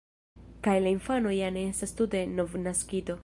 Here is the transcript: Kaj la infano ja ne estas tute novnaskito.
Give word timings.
Kaj 0.67 0.73
la 0.85 0.93
infano 0.95 1.35
ja 1.39 1.51
ne 1.59 1.67
estas 1.75 1.95
tute 2.01 2.25
novnaskito. 2.39 3.19